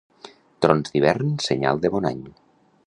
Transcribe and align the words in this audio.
Trons 0.65 0.93
d'hivern, 0.95 1.37
senyal 1.49 1.85
de 1.85 1.95
bon 1.97 2.13
any. 2.13 2.27